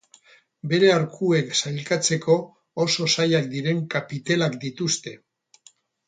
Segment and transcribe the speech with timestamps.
[0.69, 2.37] Bere arkuek sailkatzeko
[2.85, 5.15] oso zailak diren kapitelak dituzte.